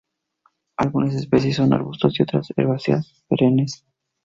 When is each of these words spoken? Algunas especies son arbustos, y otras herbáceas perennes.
Algunas 0.77 1.13
especies 1.13 1.57
son 1.57 1.73
arbustos, 1.73 2.19
y 2.19 2.23
otras 2.23 2.47
herbáceas 2.57 3.23
perennes. 3.29 3.85